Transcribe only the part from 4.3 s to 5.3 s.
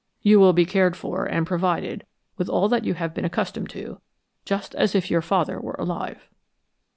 just as if your